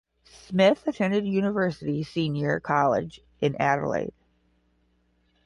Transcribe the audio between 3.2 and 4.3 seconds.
in Adelaide.